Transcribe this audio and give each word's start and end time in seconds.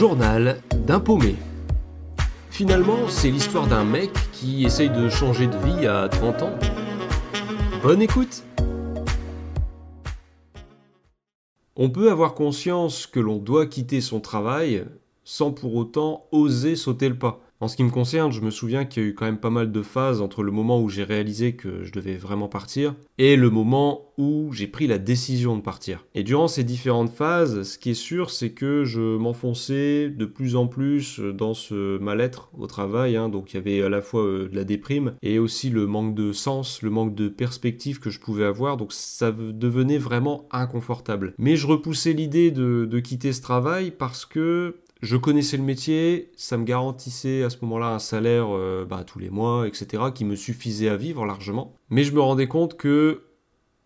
journal 0.00 0.62
d'un 0.86 0.98
paumé. 0.98 1.34
Finalement, 2.50 3.06
c'est 3.08 3.30
l'histoire 3.30 3.66
d'un 3.66 3.84
mec 3.84 4.10
qui 4.32 4.64
essaye 4.64 4.88
de 4.88 5.10
changer 5.10 5.46
de 5.46 5.58
vie 5.58 5.86
à 5.86 6.08
30 6.08 6.42
ans. 6.42 6.58
Bonne 7.82 8.00
écoute 8.00 8.42
On 11.76 11.90
peut 11.90 12.10
avoir 12.10 12.32
conscience 12.32 13.06
que 13.06 13.20
l'on 13.20 13.36
doit 13.36 13.66
quitter 13.66 14.00
son 14.00 14.20
travail 14.20 14.86
sans 15.22 15.52
pour 15.52 15.74
autant 15.74 16.24
oser 16.32 16.76
sauter 16.76 17.10
le 17.10 17.18
pas. 17.18 17.38
En 17.62 17.68
ce 17.68 17.76
qui 17.76 17.84
me 17.84 17.90
concerne, 17.90 18.32
je 18.32 18.40
me 18.40 18.50
souviens 18.50 18.86
qu'il 18.86 19.02
y 19.02 19.06
a 19.06 19.08
eu 19.10 19.14
quand 19.14 19.26
même 19.26 19.36
pas 19.36 19.50
mal 19.50 19.70
de 19.70 19.82
phases 19.82 20.22
entre 20.22 20.42
le 20.42 20.50
moment 20.50 20.80
où 20.80 20.88
j'ai 20.88 21.04
réalisé 21.04 21.56
que 21.56 21.84
je 21.84 21.92
devais 21.92 22.16
vraiment 22.16 22.48
partir 22.48 22.94
et 23.18 23.36
le 23.36 23.50
moment 23.50 24.14
où 24.16 24.50
j'ai 24.54 24.66
pris 24.66 24.86
la 24.86 24.96
décision 24.96 25.56
de 25.56 25.60
partir. 25.60 26.06
Et 26.14 26.22
durant 26.22 26.48
ces 26.48 26.64
différentes 26.64 27.10
phases, 27.10 27.64
ce 27.64 27.76
qui 27.76 27.90
est 27.90 27.94
sûr, 27.94 28.30
c'est 28.30 28.52
que 28.52 28.84
je 28.84 29.18
m'enfonçais 29.18 30.08
de 30.08 30.24
plus 30.24 30.56
en 30.56 30.68
plus 30.68 31.20
dans 31.20 31.52
ce 31.52 31.98
mal-être 31.98 32.50
au 32.56 32.66
travail. 32.66 33.16
Hein. 33.16 33.28
Donc 33.28 33.52
il 33.52 33.56
y 33.56 33.58
avait 33.58 33.82
à 33.82 33.90
la 33.90 34.00
fois 34.00 34.22
euh, 34.22 34.48
de 34.48 34.56
la 34.56 34.64
déprime 34.64 35.12
et 35.20 35.38
aussi 35.38 35.68
le 35.68 35.86
manque 35.86 36.14
de 36.14 36.32
sens, 36.32 36.80
le 36.80 36.88
manque 36.88 37.14
de 37.14 37.28
perspective 37.28 38.00
que 38.00 38.08
je 38.08 38.20
pouvais 38.20 38.46
avoir. 38.46 38.78
Donc 38.78 38.94
ça 38.94 39.32
devenait 39.32 39.98
vraiment 39.98 40.48
inconfortable. 40.50 41.34
Mais 41.36 41.56
je 41.56 41.66
repoussais 41.66 42.14
l'idée 42.14 42.52
de, 42.52 42.86
de 42.90 43.00
quitter 43.00 43.34
ce 43.34 43.42
travail 43.42 43.90
parce 43.90 44.24
que 44.24 44.76
je 45.02 45.16
connaissais 45.16 45.56
le 45.56 45.62
métier, 45.62 46.30
ça 46.36 46.56
me 46.56 46.64
garantissait 46.64 47.42
à 47.42 47.50
ce 47.50 47.56
moment-là 47.62 47.94
un 47.94 47.98
salaire 47.98 48.48
euh, 48.50 48.84
bah, 48.84 49.04
tous 49.04 49.18
les 49.18 49.30
mois, 49.30 49.66
etc., 49.66 50.04
qui 50.14 50.24
me 50.24 50.36
suffisait 50.36 50.88
à 50.88 50.96
vivre 50.96 51.24
largement. 51.24 51.74
Mais 51.88 52.04
je 52.04 52.12
me 52.12 52.20
rendais 52.20 52.48
compte 52.48 52.76
que 52.76 53.22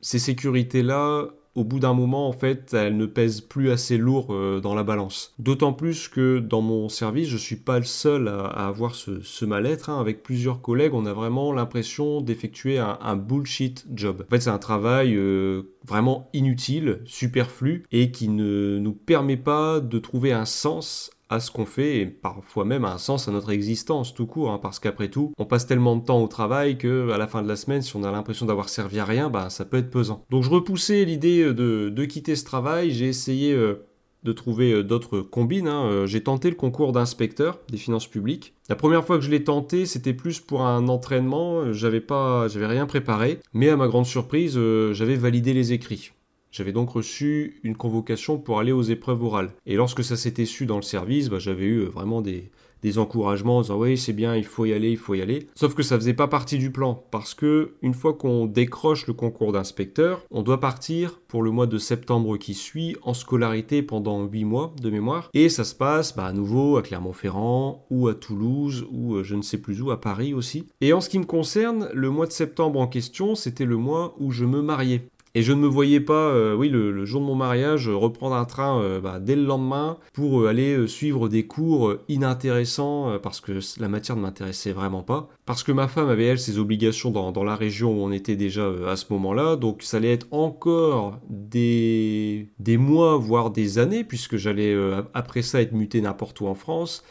ces 0.01 0.19
sécurités-là, 0.19 1.29
au 1.55 1.65
bout 1.65 1.79
d'un 1.79 1.95
moment, 1.95 2.29
en 2.29 2.33
fait, 2.33 2.75
elles 2.75 2.97
ne 2.97 3.07
pèsent 3.07 3.41
plus 3.41 3.71
assez 3.71 3.97
lourd 3.97 4.29
euh, 4.31 4.61
dans 4.61 4.75
la 4.75 4.83
balance. 4.83 5.35
D'autant 5.39 5.73
plus 5.73 6.09
que 6.09 6.39
dans 6.39 6.63
mon 6.63 6.89
service, 6.89 7.29
je 7.29 7.37
suis 7.37 7.57
pas 7.57 7.79
le 7.79 7.85
seul 7.85 8.29
à, 8.29 8.67
avoir 8.67 8.95
ce, 8.95 9.45
mal-être. 9.45 9.91
Hein. 9.91 10.01
Avec 10.01 10.23
plusieurs 10.23 10.61
collègues, 10.61 10.95
on 10.95 11.07
a 11.07 11.13
vraiment 11.13 11.53
l'impression 11.53 12.21
d'effectuer 12.21 12.79
un, 12.79 13.17
bullshit 13.17 13.87
job. 13.93 14.25
En 14.27 14.31
fait, 14.31 14.41
c'est 14.41 14.51
un 14.51 14.59
travail 14.59 15.15
euh, 15.15 15.63
vraiment 15.87 16.29
inutile, 16.33 17.01
superflu, 17.05 17.85
et 17.93 18.11
qui 18.11 18.29
ne 18.29 18.79
nous 18.79 18.93
permet 18.93 19.37
pas 19.37 19.81
de 19.81 19.99
trouver 19.99 20.33
un 20.33 20.45
sens 20.47 21.11
à 21.35 21.41
ce 21.41 21.51
qu'on 21.51 21.67
fait 21.67 21.99
et 21.99 22.07
parfois 22.07 22.65
même 22.65 22.85
un 22.85 22.99
sens 22.99 23.29
à 23.29 23.33
notre 23.33 23.51
existence 23.51 24.15
tout 24.15 24.27
court, 24.27 24.51
hein, 24.51 24.59
parce 24.63 24.79
qu'après 24.79 25.09
tout, 25.09 25.33
on 25.39 25.45
passe 25.45 25.67
tellement 25.67 25.97
de 25.97 26.05
temps 26.05 26.23
au 26.23 26.29
travail 26.29 26.79
que 26.79 27.11
à 27.11 27.19
la 27.19 27.27
fin 27.27 27.43
de 27.43 27.49
la 27.49 27.57
semaine, 27.57 27.83
si 27.83 27.97
on 27.97 28.05
a 28.05 28.11
l'impression 28.11 28.47
d'avoir 28.47 28.69
servi 28.69 28.99
à 28.99 29.05
rien, 29.05 29.31
bah, 29.31 29.51
ça 29.51 29.65
peut 29.65 29.77
être 29.77 29.91
pesant. 29.91 30.25
Donc 30.31 30.45
je 30.45 30.51
repoussais 30.51 31.05
l'idée 31.05 31.43
euh, 31.43 31.91
de, 31.91 32.05
quitter 32.05 32.37
ce 32.37 32.45
travail, 32.45 32.91
j'ai 32.91 33.09
essayé 33.09 33.53
euh, 33.53 33.87
de 34.23 34.33
trouver 34.33 34.73
euh, 34.73 34.83
d'autres 34.83 35.21
combines. 35.21 35.69
Hein. 35.69 36.07
J'ai 36.07 36.23
tenté 36.23 36.49
le 36.51 36.57
concours 36.57 36.93
d'inspecteur 36.93 37.59
des 37.71 37.77
finances 37.77 38.07
publiques. 38.07 38.55
La 38.69 38.77
première 38.77 39.05
fois 39.05 39.19
que 39.19 39.25
je 39.25 39.31
l'ai 39.31 39.45
tenté, 39.45 39.87
c'était 39.87 40.15
plus 40.15 40.41
pour 40.41 40.63
un 40.63 40.89
entraînement. 40.89 41.73
J'avais 41.73 42.01
pas, 42.01 42.49
j'avais 42.49 42.67
rien 42.67 42.87
préparé, 42.87 43.41
mais 43.53 43.69
à 43.69 43.77
ma 43.77 43.89
grande 43.89 44.07
surprise, 44.07 44.59
j'avais 44.93 45.17
validé 45.17 45.53
les 45.53 45.73
écrits. 45.73 46.13
J'avais 46.55 46.71
donc 46.71 46.91
reçu 46.91 47.59
une 47.65 47.75
convocation 47.75 48.39
pour 48.39 48.61
aller 48.61 48.71
aux 48.71 48.83
épreuves 48.83 49.25
orales. 49.25 49.51
Et 49.67 49.75
lorsque 49.75 50.05
ça 50.05 50.17
s'était 50.17 50.45
su 50.45 50.67
dans 50.67 50.77
le 50.77 50.83
service, 50.83 51.29
bah, 51.29 51.41
j'avais 51.41 51.65
eu 51.65 51.79
euh, 51.79 51.89
vraiment 51.89 52.23
des, 52.23 52.49
encouragements 52.97 53.57
en 53.57 53.63
disant 53.63 53.79
oui 53.79 53.97
c'est 53.97 54.13
bien, 54.13 54.37
il 54.37 54.45
faut 54.45 54.67
y 54.67 54.73
aller, 54.75 54.91
il 54.91 54.99
faut 54.99 55.15
y 55.15 55.23
aller. 55.23 55.49
Sauf 55.55 55.75
que 55.75 55.83
ça 55.83 55.97
faisait 55.97 56.15
pas 56.15 56.29
partie 56.29 56.59
du 56.59 56.71
plan 56.71 57.03
parce 57.11 57.33
que 57.33 57.73
une 57.81 57.95
fois 57.95 58.13
qu'on 58.13 58.45
décroche 58.45 59.07
le 59.07 59.15
concours 59.15 59.53
d'inspecteur, 59.53 60.23
on 60.31 60.43
doit 60.43 60.61
partir 60.61 61.19
pour 61.27 61.43
le 61.43 61.51
mois 61.51 61.67
de 61.67 61.79
septembre 61.79 62.37
qui 62.37 62.53
suit 62.53 62.95
en 63.03 63.15
scolarité 63.15 63.83
pendant 63.83 64.23
8 64.25 64.45
mois 64.45 64.75
de 64.83 64.91
mémoire 64.91 65.31
et 65.33 65.49
ça 65.49 65.65
se 65.65 65.75
passe 65.75 66.15
bah, 66.15 66.27
à 66.27 66.33
nouveau 66.35 66.77
à 66.77 66.83
Clermont-Ferrand 66.83 67.87
ou 67.89 68.07
à 68.07 68.15
Toulouse 68.15 68.87
ou 68.93 69.15
euh, 69.15 69.25
je 69.25 69.35
ne 69.35 69.43
sais 69.43 69.59
plus 69.59 69.81
où 69.81 69.91
à 69.91 69.99
Paris 69.99 70.35
aussi. 70.35 70.67
Et 70.83 70.93
en 70.93 71.01
ce 71.01 71.09
qui 71.09 71.19
me 71.19 71.25
concerne, 71.25 71.89
le 71.95 72.11
mois 72.11 72.27
de 72.27 72.33
septembre 72.33 72.79
en 72.79 72.87
question, 72.87 73.35
c'était 73.35 73.65
le 73.65 73.79
mois 73.79 74.15
où 74.19 74.31
je 74.31 74.45
me 74.45 74.61
mariais. 74.61 75.09
Et 75.37 75.43
je 75.43 75.53
ne 75.53 75.59
me 75.59 75.67
voyais 75.67 75.99
pas, 75.99 76.29
euh, 76.29 76.55
oui, 76.55 76.69
le, 76.69 77.05
jour 77.05 77.21
de 77.21 77.27
mon 77.27 77.35
mariage, 77.35 77.89
reprendre 77.89 78.37
un 78.37 78.45
train 78.45 78.81
euh, 78.81 79.01
bah, 79.01 79.19
dès 79.21 79.35
le 79.35 79.43
lendemain 79.43 79.99
pour 80.13 80.41
euh, 80.41 80.47
aller 80.47 80.87
suivre 80.87 81.29
des 81.29 81.45
cours 81.45 81.97
inintéressants 82.09 83.19
parce 83.21 83.41
que 83.41 83.59
la 83.81 83.89
matière 83.89 84.17
ne 84.17 84.23
m'intéressait 84.23 84.73
vraiment 84.73 85.03
pas. 85.03 85.29
Parce 85.45 85.65
que 85.65 85.73
ma 85.73 85.89
femme 85.89 86.09
avait, 86.09 86.27
elle, 86.27 86.39
ses 86.39 86.59
obligations 86.59 87.11
dans, 87.11 87.33
dans 87.33 87.43
la 87.43 87.57
région 87.57 87.93
où 87.93 88.05
on 88.05 88.13
était 88.13 88.37
déjà 88.37 88.71
à 88.89 88.95
ce 88.95 89.07
moment-là. 89.13 89.57
Donc 89.57 89.83
ça 89.83 89.97
allait 89.97 90.13
être 90.13 90.29
encore 90.31 91.19
des, 91.29 92.49
des 92.61 92.77
mois, 92.77 93.17
voire 93.17 93.51
des 93.51 93.79
années, 93.79 94.05
puisque 94.05 94.37
j'allais 94.37 94.77
après 95.15 95.43
ça 95.43 95.61
être 95.61 95.73
muté 95.73 96.01
n'importe 96.01 96.41
où 96.41 96.47
en 96.47 96.55
France, 96.55 97.03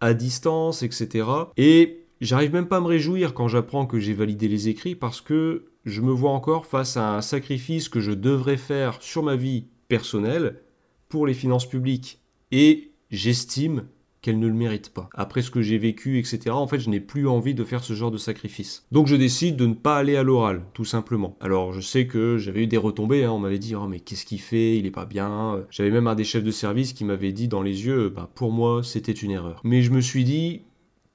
à 0.00 0.14
distance, 0.14 0.84
etc. 0.84 1.26
Et 1.56 1.98
J'arrive 2.22 2.52
même 2.52 2.68
pas 2.68 2.76
à 2.76 2.80
me 2.80 2.86
réjouir 2.86 3.34
quand 3.34 3.48
j'apprends 3.48 3.84
que 3.84 3.98
j'ai 3.98 4.14
validé 4.14 4.46
les 4.46 4.68
écrits 4.68 4.94
parce 4.94 5.20
que 5.20 5.71
je 5.84 6.00
me 6.00 6.12
vois 6.12 6.30
encore 6.30 6.66
face 6.66 6.96
à 6.96 7.16
un 7.16 7.22
sacrifice 7.22 7.88
que 7.88 8.00
je 8.00 8.12
devrais 8.12 8.56
faire 8.56 9.00
sur 9.00 9.22
ma 9.22 9.36
vie 9.36 9.66
personnelle 9.88 10.60
pour 11.08 11.26
les 11.26 11.34
finances 11.34 11.68
publiques. 11.68 12.20
Et 12.50 12.92
j'estime 13.10 13.84
qu'elle 14.22 14.38
ne 14.38 14.46
le 14.46 14.54
mérite 14.54 14.90
pas. 14.90 15.10
Après 15.14 15.42
ce 15.42 15.50
que 15.50 15.60
j'ai 15.60 15.78
vécu, 15.78 16.18
etc., 16.18 16.50
en 16.50 16.68
fait, 16.68 16.78
je 16.78 16.88
n'ai 16.88 17.00
plus 17.00 17.26
envie 17.26 17.54
de 17.54 17.64
faire 17.64 17.82
ce 17.82 17.92
genre 17.92 18.12
de 18.12 18.18
sacrifice. 18.18 18.86
Donc 18.92 19.08
je 19.08 19.16
décide 19.16 19.56
de 19.56 19.66
ne 19.66 19.74
pas 19.74 19.96
aller 19.96 20.16
à 20.16 20.22
l'oral, 20.22 20.62
tout 20.74 20.84
simplement. 20.84 21.36
Alors 21.40 21.72
je 21.72 21.80
sais 21.80 22.06
que 22.06 22.38
j'avais 22.38 22.62
eu 22.62 22.66
des 22.68 22.76
retombées, 22.76 23.24
hein. 23.24 23.32
on 23.32 23.40
m'avait 23.40 23.58
dit, 23.58 23.74
oh 23.74 23.88
mais 23.88 23.98
qu'est-ce 23.98 24.24
qu'il 24.24 24.40
fait, 24.40 24.78
il 24.78 24.86
est 24.86 24.92
pas 24.92 25.06
bien. 25.06 25.64
J'avais 25.70 25.90
même 25.90 26.06
un 26.06 26.14
des 26.14 26.24
chefs 26.24 26.44
de 26.44 26.52
service 26.52 26.92
qui 26.92 27.04
m'avait 27.04 27.32
dit 27.32 27.48
dans 27.48 27.62
les 27.62 27.84
yeux, 27.84 28.10
bah, 28.10 28.30
pour 28.34 28.52
moi, 28.52 28.82
c'était 28.84 29.12
une 29.12 29.32
erreur. 29.32 29.60
Mais 29.64 29.82
je 29.82 29.90
me 29.90 30.00
suis 30.00 30.22
dit, 30.22 30.62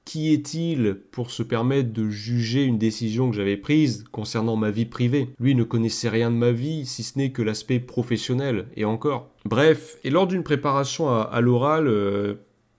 qui 0.08 0.32
est-il 0.32 0.94
pour 1.12 1.30
se 1.30 1.42
permettre 1.42 1.92
de 1.92 2.08
juger 2.08 2.64
une 2.64 2.78
décision 2.78 3.28
que 3.28 3.36
j'avais 3.36 3.58
prise 3.58 4.04
concernant 4.10 4.56
ma 4.56 4.70
vie 4.70 4.86
privée? 4.86 5.28
Lui 5.38 5.54
ne 5.54 5.64
connaissait 5.64 6.08
rien 6.08 6.30
de 6.30 6.36
ma 6.36 6.50
vie, 6.50 6.86
si 6.86 7.02
ce 7.02 7.18
n'est 7.18 7.30
que 7.30 7.42
l'aspect 7.42 7.78
professionnel, 7.78 8.68
et 8.74 8.86
encore. 8.86 9.28
Bref, 9.44 9.98
et 10.04 10.10
lors 10.10 10.26
d'une 10.26 10.44
préparation 10.44 11.10
à, 11.10 11.40
l'oral, 11.42 11.88
euh, 11.88 12.36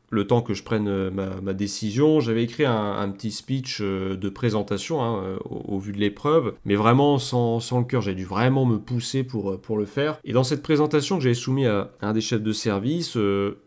le 0.09 0.25
temps 0.25 0.41
que 0.41 0.55
je 0.55 0.63
prenne 0.63 0.87
euh, 0.87 1.11
ma, 1.11 1.53
décision, 1.53 2.19
j'avais 2.19 2.43
écrit 2.43 2.65
un, 2.65 3.07
petit 3.09 3.29
speech 3.29 3.77
euh, 3.79 4.17
de 4.17 4.29
présentation 4.29 5.03
hein, 5.03 5.37
au, 5.45 5.77
vu 5.77 5.91
de 5.91 5.99
l'épreuve, 5.99 6.55
mais 6.65 6.73
vraiment 6.73 7.19
sans, 7.19 7.59
le 7.77 7.85
cœur, 7.85 8.01
j'ai 8.01 8.15
dû 8.15 8.25
vraiment 8.25 8.65
me 8.65 8.79
pousser 8.79 9.23
pour, 9.23 9.61
pour 9.61 9.77
le 9.77 9.85
faire. 9.85 10.19
Et 10.23 10.33
dans 10.33 10.43
cette 10.43 10.63
présentation 10.63 11.17
que 11.17 11.21
j'avais 11.21 11.35
soumise 11.35 11.67
à, 11.67 11.91
un 12.01 12.13
des 12.13 12.21
chefs 12.21 12.41
de 12.41 12.53
service, 12.53 13.15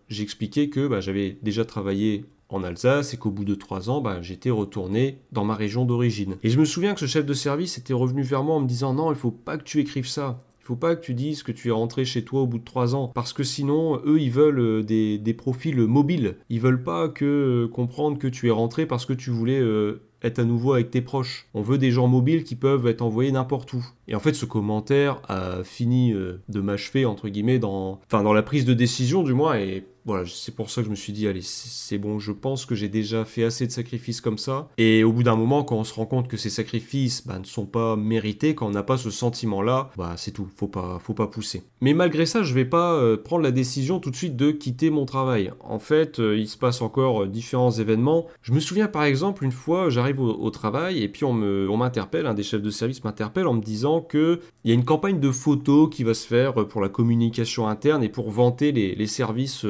j'expliquais 0.09 0.69
que 0.69 0.89
bah, 0.89 0.99
j'avais 0.99 1.39
déjà 1.43 1.65
travaillé 1.65 2.25
en 2.55 2.63
Alsace 2.63 3.15
et 3.15 3.17
qu'au 3.17 3.31
bout 3.31 3.45
de 3.45 3.55
trois 3.55 3.91
ans, 3.91 4.01
bah, 4.01 4.21
j'étais 4.23 4.51
retourné 4.51 5.19
dans 5.33 5.45
ma 5.45 5.55
région 5.55 5.85
d'origine. 5.85 6.37
Et 6.43 6.51
je 6.51 6.59
me 6.59 6.65
souviens 6.65 6.95
que 6.95 7.01
ce 7.01 7.07
chef 7.07 7.27
de 7.27 7.35
service 7.35 7.79
était 7.79 7.93
revenu 7.93 8.23
vers 8.23 8.45
moi 8.45 8.57
en 8.57 8.61
me 8.61 8.69
disant 8.69 8.95
non, 8.95 9.11
il 9.11 9.17
faut 9.17 9.31
pas 9.31 9.57
que 9.59 9.65
tu 9.65 9.81
écrives 9.81 10.09
ça. 10.09 10.43
Il 10.63 10.67
faut 10.67 10.77
pas 10.77 10.95
que 10.95 11.05
tu 11.05 11.13
dises 11.13 11.43
que 11.43 11.51
tu 11.51 11.69
es 11.69 11.73
rentré 11.73 12.05
chez 12.05 12.23
toi 12.23 12.43
au 12.43 12.47
bout 12.47 12.59
de 12.59 12.65
trois 12.65 12.95
ans, 12.95 13.09
parce 13.09 13.33
que 13.33 13.43
sinon, 13.43 14.01
eux, 14.07 14.21
ils 14.21 14.31
veulent 14.31 14.61
euh, 14.61 14.83
des, 14.85 15.35
profils 15.35 15.77
mobiles. 15.77 16.37
Ils 16.51 16.61
veulent 16.61 16.85
pas 16.85 17.09
que 17.09 17.25
euh, 17.25 17.69
comprendre 17.69 18.17
que 18.17 18.29
tu 18.29 18.47
es 18.47 18.53
rentré 18.53 18.87
parce 18.87 19.05
que 19.05 19.13
tu 19.13 19.31
voulais 19.31 19.59
euh, 19.59 20.03
être 20.23 20.39
à 20.39 20.45
nouveau 20.45 20.75
avec 20.75 20.93
tes 20.93 21.01
proches. 21.01 21.49
On 21.53 21.63
veut 21.63 21.79
des 21.79 21.91
gens 21.91 22.07
mobiles 22.07 22.45
qui 22.45 22.55
peuvent 22.55 22.87
être 22.87 23.03
envoyés 23.03 23.33
n'importe 23.33 23.73
où. 23.73 23.84
Et 24.07 24.15
en 24.15 24.21
fait, 24.21 24.34
ce 24.34 24.45
commentaire 24.45 25.21
a 25.27 25.65
fini 25.65 26.13
de 26.13 26.61
m'achever 26.61 27.07
entre 27.07 27.29
guillemets 27.29 27.59
dans, 27.59 27.99
dans 28.11 28.33
la 28.33 28.43
prise 28.45 28.65
de 28.65 28.73
décision 28.73 29.25
du 29.25 29.34
moins. 29.34 29.57
Et 29.59 29.84
voilà, 30.05 30.25
c'est 30.27 30.55
pour 30.55 30.69
ça 30.71 30.81
que 30.81 30.87
je 30.87 30.91
me 30.91 30.97
suis 30.97 31.13
dit, 31.13 31.29
allez, 31.29 31.43
c'est 31.43 31.99
bon, 31.99 32.19
je 32.19 32.33
pense 32.33 32.67
que 32.67 32.75
j'ai 32.75 32.89
déjà 32.89 33.25
fait 33.25 33.45
assez 33.45 33.67
de 33.67 33.73
sacrifices 33.73 34.21
comme 34.21 34.39
ça. 34.39 34.69
Et 34.77 35.05
au 35.05 35.13
bout 35.13 35.23
d'un 35.23 35.37
moment, 35.37 35.63
quand 35.63 35.77
on 35.77 35.85
se 35.85 35.95
rend 35.95 36.07
compte 36.07 36.27
que 36.27 36.37
ces 36.37 36.51
sacrifices 36.51 37.27
bah, 37.27 37.39
ne 37.39 37.45
sont 37.45 37.67
pas 37.67 37.95
mérités, 37.95 38.55
quand 38.57 38.67
on 38.67 38.71
n'a 38.71 38.83
pas 38.83 38.97
ce 38.97 39.11
sentiment-là, 39.11 39.91
bah 39.97 40.15
c'est 40.17 40.33
tout, 40.33 40.49
faut 40.57 40.67
pas, 40.67 40.99
faut 41.01 41.15
pas 41.15 41.29
pousser. 41.29 41.63
Mais 41.81 41.95
malgré 41.95 42.27
ça, 42.27 42.43
je 42.43 42.53
vais 42.53 42.65
pas 42.65 42.95
euh, 42.95 43.17
prendre 43.17 43.45
la 43.45 43.53
décision 43.53 44.01
tout 44.01 44.11
de 44.11 44.17
suite 44.17 44.37
de 44.37 44.51
quitter 44.51 44.91
mon 44.91 45.05
travail. 45.05 45.53
En 45.61 45.78
fait, 45.78 46.19
euh, 46.19 46.37
il 46.37 46.48
se 46.48 46.57
passe 46.57 46.83
encore 46.83 47.22
euh, 47.22 47.28
différents 47.28 47.71
événements. 47.71 48.27
Je 48.43 48.53
me 48.53 48.60
souviens 48.60 48.89
par 48.89 49.05
exemple, 49.05 49.45
une 49.45 49.53
fois, 49.53 49.89
j'arrive 49.89 50.21
au, 50.21 50.51
travail 50.51 51.03
et 51.03 51.09
puis 51.09 51.25
on 51.25 51.33
m'interpelle, 51.77 52.27
un 52.27 52.34
des 52.34 52.43
chefs 52.43 52.60
de 52.60 52.71
service 52.71 53.03
m'interpelle 53.05 53.47
en 53.47 53.55
me 53.55 53.63
disant 53.63 54.03
que 54.03 54.41
il 54.65 54.69
y 54.69 54.72
a 54.72 54.75
une 54.75 54.84
campagne 54.84 55.19
de 55.19 55.31
photos 55.31 55.89
qui 55.91 56.05
va 56.05 56.13
se 56.13 56.27
faire 56.27 56.66
pour 56.69 56.83
la 56.83 56.91
communication 56.91 57.69
interne 57.69 58.03
et 58.05 58.10
pour 58.10 58.31
vanter 58.31 58.71
les, 58.71 58.95
les 58.95 59.07
services 59.07 59.65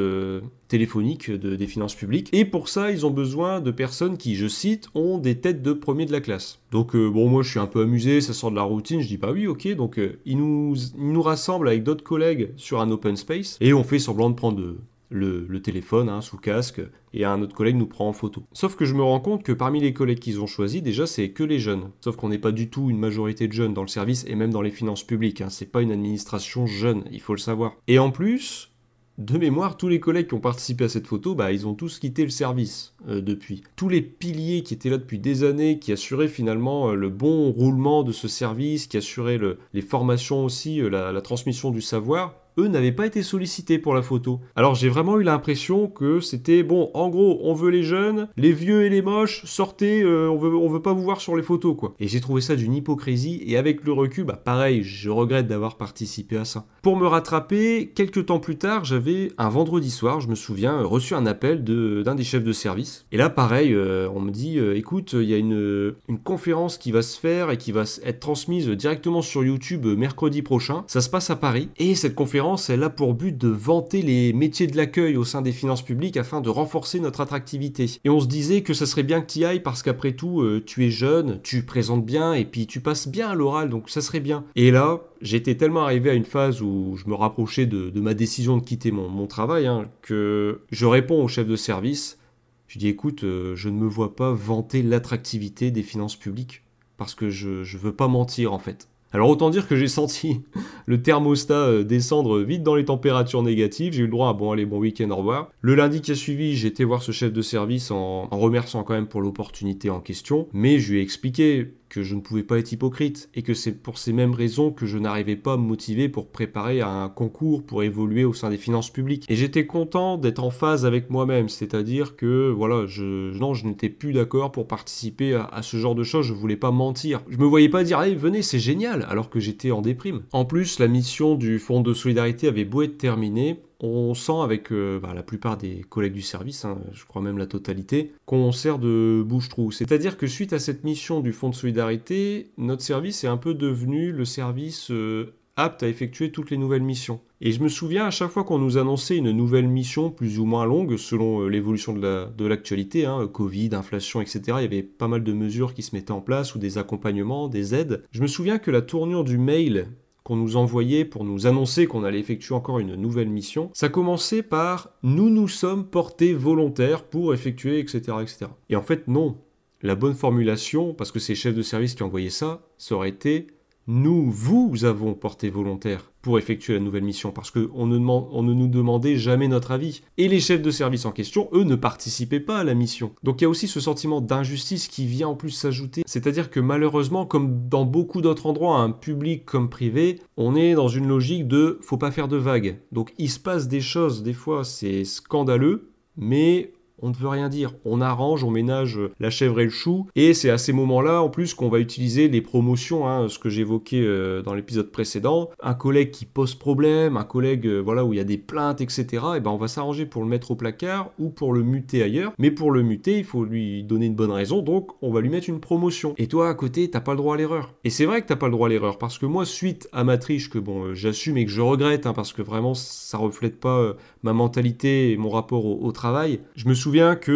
téléphonique 0.69 1.31
des 1.31 1.67
finances 1.67 1.95
publiques. 1.95 2.29
Et 2.33 2.45
pour 2.45 2.69
ça, 2.69 2.91
ils 2.91 3.05
ont 3.05 3.11
besoin 3.11 3.61
de 3.61 3.71
personnes 3.71 4.17
qui, 4.17 4.37
je 4.37 4.47
cite, 4.47 4.89
ont 4.95 5.19
des 5.19 5.39
têtes 5.39 5.63
de 5.63 5.73
premier 5.73 6.07
de 6.07 6.13
la 6.13 6.21
classe. 6.21 6.61
Donc 6.71 6.95
euh, 6.95 7.09
bon, 7.09 7.29
moi 7.29 7.43
je 7.43 7.51
suis 7.51 7.61
un 7.61 7.67
peu 7.67 7.83
amusé, 7.83 8.21
ça 8.21 8.33
sort 8.33 8.51
de 8.51 8.57
la 8.57 8.63
routine, 8.63 9.01
je 9.01 9.09
dis 9.09 9.19
pas 9.19 9.33
oui, 9.33 9.47
ok. 9.47 9.75
Donc 9.75 9.99
euh, 9.99 10.19
ils, 10.25 10.39
nous, 10.39 10.75
nous 10.97 11.23
rassemblent 11.23 11.69
avec 11.69 11.83
d'autres 11.83 12.05
collègues 12.05 12.53
sur 12.57 12.81
un 12.81 12.91
open 12.91 13.17
space 13.17 13.59
et 13.61 13.75
on 13.75 13.85
fait 13.85 13.99
semblant 13.99 14.31
de 14.31 14.35
prendre 14.35 14.77
le, 15.13 15.61
téléphone 15.61 16.09
hein, 16.09 16.21
sous 16.21 16.39
casque 16.39 16.81
et 17.13 17.25
un 17.25 17.43
autre 17.43 17.55
collègue 17.55 17.77
nous 17.77 17.87
prend 17.87 18.09
en 18.09 18.13
photo. 18.13 18.43
Sauf 18.53 18.75
que 18.75 18.85
je 18.85 18.95
me 18.95 19.03
rends 19.03 19.21
compte 19.21 19.43
que 19.43 19.53
parmi 19.53 19.81
les 19.81 19.93
collègues 19.93 20.19
qu'ils 20.19 20.41
ont 20.41 20.47
choisis, 20.47 20.83
déjà 20.83 21.07
c'est 21.07 21.31
que 21.31 21.45
les 21.45 21.59
jeunes. 21.59 21.91
Sauf 22.01 22.17
qu'on 22.17 22.31
n'est 22.31 22.39
pas 22.39 22.53
du 22.53 22.71
tout 22.71 22.89
une 22.89 22.99
majorité 22.99 23.47
de 23.47 23.53
jeunes 23.53 23.75
dans 23.75 23.83
le 23.83 23.89
service 23.89 24.25
et 24.27 24.35
même 24.35 24.51
dans 24.51 24.63
les 24.63 24.71
finances 24.71 25.05
publiques. 25.05 25.41
Hein. 25.41 25.51
C'est 25.51 25.71
pas 25.71 25.83
une 25.83 25.93
administration 25.93 26.67
jeune, 26.67 27.05
il 27.13 27.21
faut 27.21 27.35
le 27.35 27.39
savoir. 27.39 27.77
Et 27.87 27.99
en 27.99 28.11
plus, 28.11 28.72
de 29.19 29.37
mémoire, 29.37 29.77
tous 29.77 29.89
les 29.89 30.01
collègues 30.01 30.29
qui 30.29 30.35
ont 30.35 30.41
participé 30.41 30.85
à 30.85 30.89
cette 30.89 31.07
photo, 31.07 31.35
bah, 31.35 31.53
ils 31.53 31.67
ont 31.67 31.75
tous 31.75 31.99
quitté 31.99 32.25
le 32.25 32.31
service 32.31 32.95
euh, 33.09 33.21
depuis. 33.21 33.63
Tous 33.77 33.89
les 33.89 34.01
piliers 34.01 34.63
qui 34.63 34.73
étaient 34.73 34.89
là 34.89 34.97
depuis 34.97 35.19
des 35.19 35.45
années, 35.45 35.79
qui 35.79 35.93
assuraient 35.93 36.29
finalement 36.29 36.91
euh, 36.91 36.95
le 36.95 37.11
bon 37.11 37.51
roulement 37.51 38.05
de 38.05 38.13
ce 38.13 38.27
service, 38.27 38.87
qui 38.87 38.97
assuraient 38.97 39.41
les 39.75 39.83
formations 39.83 40.45
aussi, 40.45 40.81
euh, 40.81 40.89
la 41.13 41.21
transmission 41.21 41.71
du 41.71 41.83
savoir, 41.83 42.42
eux 42.59 42.69
n'avaient 42.69 42.93
pas 42.93 43.07
été 43.07 43.23
sollicités 43.23 43.79
pour 43.79 43.95
la 43.95 44.03
photo. 44.03 44.41
Alors 44.57 44.75
j'ai 44.75 44.89
vraiment 44.89 45.19
eu 45.19 45.23
l'impression 45.23 45.89
que 45.89 46.21
c'était 46.21 46.63
bon, 46.63 46.91
en 46.95 47.09
gros, 47.09 47.41
on 47.43 47.55
veut 47.55 47.71
les 47.71 47.83
jeunes, 47.83 48.29
les 48.37 48.53
vieux 48.53 48.85
et 48.85 48.89
les 48.89 49.03
moches, 49.03 49.45
sortez, 49.45 50.03
euh, 50.03 50.31
on 50.31 50.37
veut 50.37 50.55
on 50.55 50.69
veut 50.69 50.83
pas 50.83 50.93
vous 50.93 51.03
voir 51.03 51.21
sur 51.21 51.37
les 51.37 51.43
photos 51.43 51.77
quoi. 51.77 51.95
Et 52.01 52.09
j'ai 52.09 52.21
trouvé 52.21 52.41
ça 52.41 52.57
d'une 52.57 52.75
hypocrisie 52.75 53.43
et 53.47 53.57
avec 53.57 53.85
le 53.85 53.93
recul, 53.93 54.25
bah 54.25 54.41
pareil, 54.43 54.83
je 54.83 55.11
regrette 55.11 55.47
d'avoir 55.47 55.77
participé 55.77 56.37
à 56.37 56.45
ça. 56.45 56.67
Pour 56.83 56.97
me 56.97 57.07
rattraper, 57.07 57.93
quelques 57.95 58.27
temps 58.27 58.41
plus 58.41 58.57
tard, 58.57 58.85
j'avais 58.85 59.33
un 59.39 59.49
vendredi 59.49 59.91
soir, 59.91 60.21
je 60.21 60.29
me 60.29 60.35
souviens, 60.35 60.83
reçu 60.83 61.15
un 61.15 61.27
appel 61.27 61.65
d'un 61.65 62.15
des 62.15 62.25
chefs 62.25 62.45
de 62.45 62.53
service. 62.53 63.07
Et 63.13 63.17
là 63.17 63.31
pareil, 63.31 63.73
euh, 63.73 64.09
on 64.15 64.21
me 64.21 64.31
dit 64.31 64.59
euh, 64.59 64.77
écoute, 64.77 65.15
il 65.15 65.29
y 65.29 65.35
a 65.35 65.39
une, 65.39 65.95
une 66.09 66.19
conférence 66.19 66.79
qui 66.79 66.93
va 66.93 67.03
se 67.03 67.19
faire 67.19 67.51
et 67.51 67.57
qui 67.57 67.73
va 67.73 67.85
être 68.05 68.21
transmise 68.21 68.69
directement 68.69 69.23
sur 69.23 69.45
YouTube 69.45 69.87
mercredi 69.87 70.43
prochain. 70.43 70.85
Ça 70.87 71.01
se 71.01 71.11
passe 71.11 71.31
à 71.31 71.37
Paris 71.37 71.69
et 71.79 71.95
cette 71.95 72.15
conférence 72.15 72.42
elle 72.69 72.83
a 72.83 72.91
pour 72.91 73.15
but 73.15 73.37
de 73.37 73.49
vanter 73.49 74.03
les 74.03 74.33
métiers 74.33 74.67
de 74.67 74.77
l'accueil 74.77 75.17
au 75.17 75.25
sein 75.25 75.43
des 75.43 75.53
finances 75.53 75.83
publiques 75.83 76.17
afin 76.17 76.41
de 76.41 76.49
renforcer 76.49 77.01
notre 77.01 77.21
attractivité. 77.21 77.87
Et 78.05 78.11
on 78.11 78.21
se 78.21 78.27
disait 78.27 78.63
que 78.63 78.75
ça 78.75 78.87
serait 78.87 79.03
bien 79.03 79.21
que 79.21 79.33
tu 79.33 79.41
y 79.41 79.45
ailles 79.45 79.61
parce 79.61 79.83
qu'après 79.83 80.13
tout, 80.13 80.41
euh, 80.41 80.63
tu 80.65 80.85
es 80.85 80.91
jeune, 80.91 81.41
tu 81.43 81.65
présentes 81.65 82.05
bien 82.05 82.35
et 82.35 82.45
puis 82.45 82.67
tu 82.67 82.81
passes 82.81 83.09
bien 83.09 83.31
à 83.31 83.35
l'oral, 83.35 83.69
donc 83.69 83.91
ça 83.91 84.01
serait 84.01 84.21
bien. 84.21 84.45
Et 84.57 84.71
là, 84.71 85.01
j'étais 85.21 85.55
tellement 85.55 85.83
arrivé 85.83 86.11
à 86.11 86.15
une 86.15 86.25
phase 86.25 86.63
où 86.63 86.97
je 86.97 87.09
me 87.09 87.15
rapprochais 87.15 87.67
de, 87.67 88.01
ma 88.01 88.15
décision 88.15 88.57
de 88.57 88.63
quitter 88.65 88.91
mon, 88.91 89.27
travail 89.27 89.67
hein, 89.67 89.89
que 90.03 90.61
je 90.71 90.87
réponds 90.87 91.23
au 91.23 91.29
chef 91.29 91.47
de 91.47 91.57
service. 91.57 92.19
Je 92.67 92.79
dis 92.79 92.89
écoute, 92.89 93.23
euh, 93.25 93.55
je 93.55 93.69
ne 93.69 93.77
me 93.77 93.87
vois 93.87 94.17
pas 94.17 94.33
vanter 94.33 94.83
l'attractivité 94.83 95.71
des 95.71 95.83
finances 95.83 96.17
publiques 96.17 96.63
parce 96.97 97.15
que 97.15 97.31
je, 97.31 97.49
ne 97.49 97.79
veux 97.79 97.93
pas 97.93 98.09
mentir 98.09 98.53
en 98.53 98.59
fait. 98.59 98.89
Alors 99.15 99.29
autant 99.29 99.51
dire 99.51 99.69
que 99.69 99.77
j'ai 99.77 99.89
senti 99.89 100.41
le 100.87 101.03
thermostat 101.03 101.55
euh, 101.55 101.85
descendre 101.85 102.41
vite 102.41 102.63
dans 102.63 102.75
les 102.75 102.87
températures 102.87 103.43
négatives. 103.43 103.93
J'ai 103.93 104.01
eu 104.01 104.07
le 104.07 104.11
droit 104.11 104.31
à 104.31 104.33
bon 104.33 104.53
allez 104.53 104.65
bon 104.65 104.79
week-end 104.79 105.11
au 105.11 105.17
revoir. 105.17 105.51
Le 105.61 105.75
lundi 105.75 106.01
qui 106.01 106.13
a 106.13 106.15
suivi, 106.15 106.57
j'ai 106.57 106.69
été 106.69 106.85
voir 106.85 107.03
ce 107.03 107.13
chef 107.13 107.33
de 107.33 107.43
service 107.43 107.91
en, 107.91 108.29
en 108.31 108.39
remerciant 108.39 108.83
quand 108.85 108.95
même 108.95 109.07
pour 109.07 109.21
l'opportunité 109.21 109.91
en 109.91 110.01
question. 110.01 110.49
Mais 110.55 110.79
je 110.79 110.93
lui 110.93 111.01
ai 111.01 111.03
expliqué 111.03 111.75
que 111.93 112.03
je 112.03 112.15
ne 112.15 112.23
pouvais 112.23 112.43
pas 112.43 112.59
être 112.59 112.73
hypocrite 112.73 113.29
et 113.35 113.43
que 113.43 113.53
c'est 113.53 113.83
pour 113.83 113.99
ces 113.99 114.15
mêmes 114.15 114.33
raisons 114.33 114.73
que 114.73 114.87
je 114.87 114.97
n'arrivais 114.97 115.37
pas 115.37 115.53
à 115.53 115.57
me 115.59 115.63
motiver 115.63 116.09
pour 116.09 116.29
préparer 116.29 116.81
un 116.81 117.11
concours 117.11 117.63
pour 117.63 117.83
évoluer 117.83 118.25
au 118.25 118.33
sein 118.33 118.49
des 118.49 118.57
finances 118.57 118.89
publiques. 118.89 119.27
Et 119.29 119.37
j'étais 119.37 119.67
content 119.67 120.17
d'être 120.17 120.43
en 120.43 120.49
phase 120.49 120.87
avec 120.87 121.11
moi-même, 121.11 121.51
c'est-à-dire 121.51 122.17
que 122.17 122.51
voilà, 122.51 122.87
je 122.87 123.37
non, 123.37 123.53
je 123.53 123.67
n'étais 123.67 123.91
plus 123.91 124.15
d'accord 124.15 124.53
pour 124.53 124.67
participer 124.67 125.35
à, 125.35 125.61
ce 125.61 125.77
genre 125.77 125.95
de 125.95 126.03
choses, 126.03 126.25
je 126.25 126.33
voulais 126.33 126.57
pas 126.57 126.71
mentir. 126.71 127.21
Je 127.29 127.37
me 127.37 127.45
voyais 127.45 127.69
pas 127.69 127.85
dire 127.85 127.99
allez, 127.99 128.15
venez, 128.15 128.41
c'est 128.41 128.59
génial 128.59 129.05
alors 129.11 129.29
que 129.29 129.39
j'étais 129.39 129.71
en 129.71 129.83
déprime. 129.83 130.23
En 130.33 130.47
plus, 130.47 130.79
la 130.79 130.89
mission 130.89 131.35
du 131.35 131.59
fonds 131.59 131.83
de 131.83 131.93
solidarité 131.93 132.49
avait 132.49 132.65
beau 132.65 132.81
être 132.81 132.97
terminée, 132.97 133.61
on 133.83 134.15
sent 134.15 134.41
avec 134.43 134.73
euh, 134.73 135.01
bah, 135.01 135.13
la 135.13 135.23
plupart 135.23 135.59
des 135.59 135.85
collègues 135.89 136.13
du 136.13 136.23
service, 136.23 136.65
hein, 136.65 136.79
je 136.93 137.05
crois 137.05 137.21
même 137.21 137.37
la 137.37 137.47
totalité, 137.47 138.13
qu'on 138.25 138.53
sert 138.53 138.79
de 138.79 139.23
bouche-trou. 139.27 139.73
C'est-à-dire 139.73 140.17
que 140.17 140.29
suite 140.29 140.53
à 140.53 140.61
cette 140.61 140.85
mission 140.85 141.21
du 141.21 141.33
Fonds 141.33 141.51
de 141.51 141.55
solidarité, 141.55 142.53
notre 142.57 142.83
service 142.83 143.25
est 143.25 143.29
un 143.29 143.37
peu 143.37 143.55
devenu 143.55 144.13
le 144.13 144.25
service 144.25 144.91
euh, 144.93 145.35
apte 145.57 145.83
à 145.83 145.89
effectuer 145.89 146.31
toutes 146.31 146.51
les 146.51 146.57
nouvelles 146.57 146.83
missions. 146.83 147.21
Et 147.41 147.51
je 147.51 147.61
me 147.61 147.69
souviens 147.69 148.07
à 148.07 148.11
chaque 148.11 148.31
fois 148.31 148.45
qu'on 148.45 148.59
nous 148.59 148.79
annonçait 148.79 149.17
une 149.17 149.33
nouvelle 149.33 149.67
mission 149.67 150.11
plus 150.11 150.39
ou 150.39 150.45
moins 150.45 150.65
longue 150.65 150.97
selon 150.97 151.43
euh, 151.43 151.49
l'évolution 151.49 151.93
de 151.93 152.47
l'actualité, 152.47 153.05
hein, 153.05 153.27
Covid, 153.27 153.71
inflation, 153.73 154.21
etc. 154.21 154.41
Il 154.47 154.63
y 154.63 154.65
avait 154.65 154.83
pas 154.83 155.09
mal 155.09 155.25
de 155.25 155.33
mesures 155.33 155.75
qui 155.75 155.83
se 155.83 155.95
mettaient 155.95 156.13
en 156.13 156.21
place 156.21 156.55
ou 156.55 156.61
des 156.61 156.79
accompagnements, 156.79 157.49
des 157.49 157.75
aides. 157.75 158.05
Je 158.13 158.23
me 158.23 158.29
souviens 158.29 158.59
que 158.59 158.71
la 158.71 158.81
tournure 158.81 159.25
du 159.25 159.39
mail 159.39 159.89
qu'on 160.25 160.37
nous 160.37 160.57
envoyait 160.57 161.05
pour 161.05 161.25
nous 161.25 161.47
annoncer 161.47 161.87
qu'on 161.87 162.05
allait 162.05 162.21
effectuer 162.21 162.55
encore 162.55 162.79
une 162.79 162.95
nouvelle 162.95 163.29
mission, 163.29 163.71
ça 163.75 163.89
commençait 163.89 164.43
par 164.43 164.91
nous 165.03 165.31
nous 165.31 165.49
sommes 165.49 165.87
portés 165.87 166.35
volontaires 166.35 167.05
pour 167.05 167.35
effectuer, 167.35 167.79
etc., 167.79 168.17
etc. 168.21 168.47
Et 168.69 168.77
en 168.77 168.83
fait, 168.83 169.09
non. 169.09 169.39
La 169.85 169.97
bonne 169.97 170.15
formulation, 170.15 170.95
parce 170.95 171.11
que 171.11 171.19
c'est 171.19 171.35
chef 171.35 171.57
de 171.57 171.63
service 171.63 171.95
qui 171.95 172.05
envoyait 172.05 172.31
ça, 172.31 172.69
ça 172.79 172.95
aurait 172.95 173.09
été 173.09 173.49
nous 173.87 174.31
vous 174.31 174.85
avons 174.85 175.15
porté 175.15 175.51
volontaire 175.51 176.13
pour 176.23 176.39
effectuer 176.39 176.75
la 176.75 176.81
nouvelle 176.81 177.03
mission 177.03 177.33
parce 177.33 177.51
qu'on 177.51 177.87
ne, 177.87 177.99
nous 177.99 178.69
demandait 178.69 179.17
jamais 179.17 179.49
notre 179.49 179.73
avis. 179.73 180.03
Et 180.19 180.29
les 180.29 180.41
chefs 180.41 180.63
de 180.63 180.71
service 180.71 181.05
en 181.05 181.11
question, 181.11 181.49
eux, 181.53 181.65
ne 181.65 181.75
participaient 181.75 182.41
pas 182.41 182.59
à 182.59 182.65
la 182.65 182.75
mission. 182.75 183.13
Donc 183.25 183.41
il 183.41 183.45
y 183.45 183.47
a 183.47 183.51
aussi 183.51 183.67
ce 183.67 183.81
sentiment 183.81 184.21
d'injustice 184.21 184.87
qui 184.87 185.07
vient 185.07 185.29
en 185.29 185.35
plus 185.35 185.51
s'ajouter. 185.51 186.03
C'est-à-dire 186.07 186.51
que 186.51 186.61
malheureusement, 186.61 187.27
comme 187.27 187.69
dans 187.69 187.85
beaucoup 187.85 188.21
d'autres 188.21 188.47
endroits, 188.47 188.79
un 188.79 188.91
public 188.91 189.45
comme 189.45 189.69
privé, 189.69 190.21
on 190.37 190.55
est 190.55 190.75
dans 190.75 190.89
une 190.89 191.09
logique 191.09 191.49
de 191.49 191.79
faut 191.83 191.99
pas 191.99 192.13
faire 192.13 192.29
de 192.29 192.37
vagues. 192.37 192.79
Donc 192.93 193.13
il 193.19 193.31
se 193.31 193.41
passe 193.41 193.69
des 193.69 193.81
choses, 193.81 194.23
des 194.23 194.33
fois 194.33 194.65
c'est 194.65 195.05
scandaleux, 195.05 195.91
mais 196.17 196.73
on 197.01 197.11
ne 197.11 197.15
veut 197.15 197.29
rien 197.29 197.49
dire. 197.49 197.75
On 197.85 198.01
arrange, 198.01 198.45
on 198.45 198.51
ménage 198.51 198.99
la 199.21 199.31
chèvre 199.31 199.61
et 199.61 199.65
le 199.65 199.71
chou. 199.71 200.07
Et 200.15 200.35
c'est 200.35 200.51
à 200.51 200.59
ces 200.59 200.73
moments-là, 200.73 201.23
en 201.23 201.29
plus, 201.29 201.55
qu'on 201.55 201.69
va 201.69 201.81
utiliser 201.81 202.29
les 202.29 202.41
promotions, 202.41 203.09
hein, 203.09 203.29
ce 203.29 203.39
que 203.39 203.49
j'évoquais 203.49 204.01
euh, 204.01 204.43
dans 204.43 204.55
l'épisode 204.55 204.91
précédent. 204.91 205.51
Un 205.61 205.75
collègue 205.75 206.11
qui 206.11 206.25
pose 206.25 206.55
problème, 206.55 207.17
un 207.17 207.25
collègue 207.25 207.67
euh, 207.67 207.81
voilà, 207.81 208.05
où 208.05 208.13
il 208.13 208.17
y 208.17 208.21
a 208.21 208.25
des 208.25 208.39
plaintes, 208.39 208.81
etc. 208.81 209.07
Et 209.37 209.41
ben 209.41 209.51
on 209.51 209.57
va 209.57 209.69
s'arranger 209.69 210.07
pour 210.07 210.23
le 210.23 210.29
mettre 210.29 210.53
au 210.53 210.57
placard 210.57 211.11
ou 211.19 211.31
pour 211.31 211.53
le 211.53 211.63
muter 211.63 212.03
ailleurs. 212.03 212.33
Mais 212.39 212.51
pour 212.51 212.71
le 212.71 212.83
muter, 212.83 213.19
il 213.19 213.25
faut 213.25 213.45
lui 213.45 213.83
donner 213.83 214.07
une 214.07 214.15
bonne 214.15 214.31
raison, 214.31 214.63
donc 214.63 214.91
on 215.03 215.13
va 215.13 215.21
lui 215.21 215.29
mettre 215.29 215.49
une 215.49 215.61
promotion. 215.61 216.15
Et 216.19 216.29
toi, 216.29 216.49
à 216.49 216.55
côté, 216.55 216.89
t'as 216.91 217.01
pas 217.01 217.13
le 217.13 217.19
droit 217.19 217.35
à 217.35 217.39
l'erreur. 217.39 217.75
Et 217.85 217.91
c'est 217.91 218.07
vrai 218.07 218.23
que 218.23 218.29
t'as 218.29 218.37
pas 218.37 218.47
le 218.47 218.53
droit 218.53 218.69
à 218.69 218.71
l'erreur, 218.71 218.99
parce 218.99 219.19
que 219.19 219.27
moi, 219.27 219.45
suite 219.45 219.89
à 219.93 220.05
ma 220.05 220.19
triche, 220.19 220.51
que 220.51 220.59
bon, 220.59 220.85
euh, 220.85 220.95
j'assume 220.95 221.37
et 221.37 221.45
que 221.45 221.51
je 221.51 221.61
regrette, 221.61 222.07
hein, 222.07 222.13
parce 222.13 222.33
que 222.33 222.43
vraiment, 222.43 222.75
ça 222.75 223.19
reflète 223.19 223.59
pas 223.59 223.95
ma 224.23 224.33
mentalité 224.33 225.13
et 225.13 225.17
mon 225.17 225.31
rapport 225.31 225.65
au, 225.67 225.85
au 225.85 225.93
travail, 225.93 226.41
je 226.55 226.69
me 226.69 226.75
souviens 226.75 226.82
souviens 226.83 227.17
que 227.17 227.33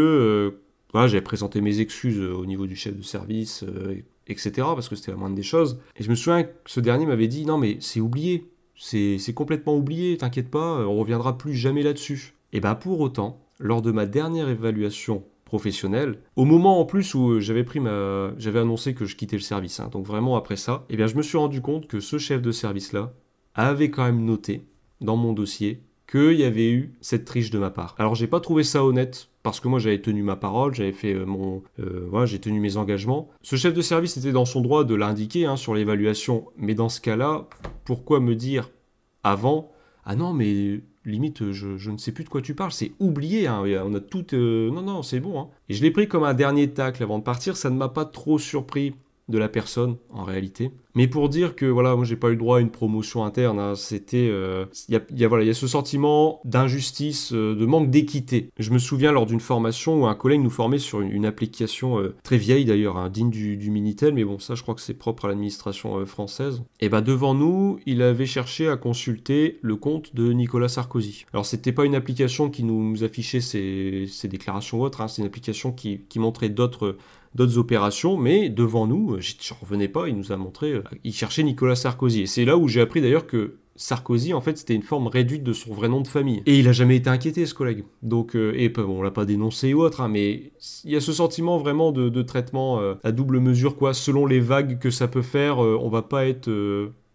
euh, 0.94 1.06
j'avais 1.06 1.20
présenté 1.20 1.60
mes 1.60 1.80
excuses 1.80 2.18
euh, 2.18 2.34
au 2.34 2.46
niveau 2.46 2.66
du 2.66 2.76
chef 2.76 2.96
de 2.96 3.02
service, 3.02 3.62
euh, 3.62 4.02
etc., 4.26 4.50
parce 4.56 4.88
que 4.88 4.96
c'était 4.96 5.12
la 5.12 5.16
moindre 5.16 5.36
des 5.36 5.42
choses. 5.42 5.80
Et 5.96 6.02
je 6.02 6.10
me 6.10 6.14
souviens 6.14 6.44
que 6.44 6.50
ce 6.66 6.80
dernier 6.80 7.06
m'avait 7.06 7.28
dit 7.28 7.46
Non, 7.46 7.58
mais 7.58 7.78
c'est 7.80 8.00
oublié, 8.00 8.50
c'est 8.74 9.34
complètement 9.34 9.76
oublié, 9.76 10.16
t'inquiète 10.16 10.50
pas, 10.50 10.86
on 10.86 10.96
reviendra 10.96 11.38
plus 11.38 11.54
jamais 11.54 11.82
là-dessus. 11.82 12.34
Et 12.52 12.60
bah, 12.60 12.74
pour 12.74 13.00
autant, 13.00 13.40
lors 13.58 13.82
de 13.82 13.92
ma 13.92 14.06
dernière 14.06 14.48
évaluation 14.48 15.24
professionnelle, 15.44 16.18
au 16.34 16.44
moment 16.44 16.80
en 16.80 16.84
plus 16.84 17.14
où 17.14 17.38
j'avais 17.38 17.62
pris 17.62 17.78
ma, 17.78 18.32
j'avais 18.36 18.58
annoncé 18.58 18.94
que 18.94 19.04
je 19.04 19.14
quittais 19.14 19.36
le 19.36 19.42
service, 19.42 19.78
hein, 19.78 19.88
donc 19.92 20.04
vraiment 20.04 20.36
après 20.36 20.56
ça, 20.56 20.84
et 20.88 20.94
eh 20.94 20.96
bien 20.96 21.06
je 21.06 21.14
me 21.14 21.22
suis 21.22 21.38
rendu 21.38 21.60
compte 21.60 21.86
que 21.86 22.00
ce 22.00 22.18
chef 22.18 22.42
de 22.42 22.50
service 22.50 22.92
là 22.92 23.14
avait 23.54 23.90
quand 23.90 24.04
même 24.04 24.24
noté 24.24 24.66
dans 25.00 25.16
mon 25.16 25.32
dossier 25.32 25.84
qu'il 26.06 26.34
y 26.34 26.44
avait 26.44 26.70
eu 26.70 26.94
cette 27.00 27.24
triche 27.24 27.50
de 27.50 27.58
ma 27.58 27.70
part. 27.70 27.94
Alors 27.98 28.14
j'ai 28.14 28.26
pas 28.26 28.40
trouvé 28.40 28.62
ça 28.62 28.84
honnête 28.84 29.28
parce 29.42 29.60
que 29.60 29.68
moi 29.68 29.78
j'avais 29.78 30.00
tenu 30.00 30.22
ma 30.22 30.36
parole, 30.36 30.74
j'avais 30.74 30.92
fait 30.92 31.14
euh, 31.14 31.24
mon, 31.24 31.62
euh, 31.80 32.06
voilà, 32.10 32.26
j'ai 32.26 32.38
tenu 32.38 32.60
mes 32.60 32.76
engagements. 32.76 33.28
Ce 33.42 33.56
chef 33.56 33.74
de 33.74 33.82
service 33.82 34.16
était 34.16 34.32
dans 34.32 34.44
son 34.44 34.60
droit 34.60 34.84
de 34.84 34.94
l'indiquer 34.94 35.46
hein, 35.46 35.56
sur 35.56 35.74
l'évaluation, 35.74 36.46
mais 36.56 36.74
dans 36.74 36.88
ce 36.88 37.00
cas-là, 37.00 37.48
pourquoi 37.84 38.20
me 38.20 38.34
dire 38.34 38.70
avant 39.24 39.72
ah 40.04 40.14
non 40.14 40.32
mais 40.32 40.80
limite 41.04 41.52
je, 41.52 41.90
ne 41.90 41.98
sais 41.98 42.12
plus 42.12 42.24
de 42.24 42.28
quoi 42.28 42.42
tu 42.42 42.54
parles, 42.54 42.72
c'est 42.72 42.92
oublié, 43.00 43.46
hein, 43.46 43.62
on 43.84 43.94
a 43.94 44.00
tout, 44.00 44.34
euh, 44.34 44.70
non 44.70 44.82
non 44.82 45.02
c'est 45.02 45.20
bon. 45.20 45.40
Hein. 45.40 45.48
Et 45.68 45.74
je 45.74 45.82
l'ai 45.82 45.90
pris 45.90 46.08
comme 46.08 46.24
un 46.24 46.34
dernier 46.34 46.70
tacle 46.70 47.02
avant 47.02 47.18
de 47.18 47.24
partir, 47.24 47.56
ça 47.56 47.70
ne 47.70 47.76
m'a 47.76 47.88
pas 47.88 48.04
trop 48.04 48.38
surpris 48.38 48.94
de 49.28 49.38
la 49.38 49.48
personne 49.48 49.96
en 50.10 50.24
réalité. 50.24 50.70
Mais 50.94 51.08
pour 51.08 51.28
dire 51.28 51.56
que 51.56 51.66
voilà, 51.66 51.94
moi 51.94 52.04
j'ai 52.04 52.16
pas 52.16 52.30
eu 52.30 52.36
droit 52.36 52.58
à 52.58 52.60
une 52.60 52.70
promotion 52.70 53.24
interne, 53.24 53.58
hein, 53.58 53.74
c'était 53.74 54.28
euh, 54.30 54.64
il 54.88 54.94
y, 54.94 54.96
a, 54.96 55.02
il 55.10 55.46
y 55.46 55.50
a 55.50 55.54
ce 55.54 55.66
sentiment 55.66 56.40
d'injustice, 56.44 57.34
euh, 57.34 57.54
de 57.54 57.66
manque 57.66 57.90
d'équité. 57.90 58.48
Je 58.58 58.70
me 58.70 58.78
souviens 58.78 59.12
lors 59.12 59.26
d'une 59.26 59.40
formation 59.40 60.00
où 60.00 60.06
un 60.06 60.14
collègue 60.14 60.40
nous 60.40 60.50
formait 60.50 60.78
sur 60.78 61.02
une, 61.02 61.26
application 61.26 61.98
euh, 61.98 62.14
très 62.22 62.38
vieille 62.38 62.64
d'ailleurs, 62.64 62.96
hein, 62.96 63.10
digne 63.10 63.30
du, 63.30 63.70
Minitel, 63.70 64.14
mais 64.14 64.24
bon 64.24 64.38
ça 64.38 64.54
je 64.54 64.62
crois 64.62 64.74
que 64.74 64.80
c'est 64.80 64.94
propre 64.94 65.26
à 65.26 65.28
l'administration 65.28 66.06
française. 66.06 66.62
Et 66.80 66.88
ben 66.88 67.02
devant 67.02 67.34
nous, 67.34 67.78
il 67.84 68.00
avait 68.00 68.26
cherché 68.26 68.68
à 68.68 68.76
consulter 68.76 69.58
le 69.60 69.76
compte 69.76 70.14
de 70.14 70.32
Nicolas 70.32 70.68
Sarkozy. 70.68 71.26
Alors 71.34 71.44
c'était 71.44 71.72
pas 71.72 71.84
une 71.84 71.94
application 71.96 72.48
qui 72.48 72.62
nous, 72.62 73.04
affichait 73.04 73.40
ses, 73.40 74.08
déclarations 74.24 74.80
ou 74.80 74.84
autres, 74.84 75.02
hein, 75.02 75.08
c'est 75.08 75.20
une 75.20 75.28
application 75.28 75.72
qui, 75.72 76.00
qui 76.08 76.20
montrait 76.20 76.48
d'autres 76.48 76.96
d'autres 77.36 77.58
opérations, 77.58 78.16
mais 78.16 78.48
devant 78.48 78.86
nous, 78.86 79.14
euh, 79.14 79.20
je 79.20 79.54
revenais 79.60 79.88
pas, 79.88 80.08
il 80.08 80.16
nous 80.16 80.32
a 80.32 80.36
montré, 80.36 80.72
euh, 80.72 80.82
il 81.04 81.12
cherchait 81.12 81.42
Nicolas 81.42 81.76
Sarkozy. 81.76 82.22
Et 82.22 82.26
c'est 82.26 82.44
là 82.44 82.56
où 82.56 82.66
j'ai 82.66 82.80
appris 82.80 83.02
d'ailleurs 83.02 83.26
que 83.26 83.56
Sarkozy, 83.76 84.32
en 84.32 84.40
fait, 84.40 84.56
c'était 84.56 84.74
une 84.74 84.82
forme 84.82 85.06
réduite 85.06 85.44
de 85.44 85.52
son 85.52 85.74
vrai 85.74 85.88
nom 85.88 86.00
de 86.00 86.08
famille. 86.08 86.42
Et 86.46 86.58
il 86.58 86.66
a 86.66 86.72
jamais 86.72 86.96
été 86.96 87.10
inquiété, 87.10 87.44
ce 87.44 87.52
collègue. 87.52 87.84
Donc, 88.02 88.34
euh, 88.34 88.54
et 88.56 88.70
bon, 88.70 88.98
on 88.98 89.02
l'a 89.02 89.10
pas 89.10 89.26
dénoncé 89.26 89.74
ou 89.74 89.82
autre, 89.82 90.00
hein, 90.00 90.08
mais 90.08 90.50
il 90.84 90.90
y 90.90 90.96
a 90.96 91.00
ce 91.00 91.12
sentiment 91.12 91.58
vraiment 91.58 91.92
de, 91.92 92.22
traitement 92.22 92.80
à 93.04 93.12
double 93.12 93.38
mesure, 93.38 93.76
quoi. 93.76 93.92
Selon 93.92 94.24
les 94.24 94.40
vagues 94.40 94.78
que 94.78 94.90
ça 94.90 95.06
peut 95.06 95.22
faire, 95.22 95.58
on 95.58 95.88
va 95.90 96.02
pas 96.02 96.26
être 96.26 96.50